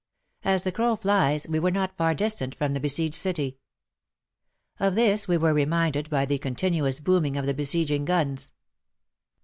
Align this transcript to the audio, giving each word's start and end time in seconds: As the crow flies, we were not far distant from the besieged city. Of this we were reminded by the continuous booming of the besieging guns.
As 0.43 0.63
the 0.63 0.71
crow 0.71 0.95
flies, 0.95 1.45
we 1.47 1.59
were 1.59 1.69
not 1.69 1.95
far 1.95 2.15
distant 2.15 2.55
from 2.55 2.73
the 2.73 2.79
besieged 2.79 3.13
city. 3.13 3.59
Of 4.79 4.95
this 4.95 5.27
we 5.27 5.37
were 5.37 5.53
reminded 5.53 6.09
by 6.09 6.25
the 6.25 6.39
continuous 6.39 6.99
booming 6.99 7.37
of 7.37 7.45
the 7.45 7.53
besieging 7.53 8.05
guns. 8.05 8.51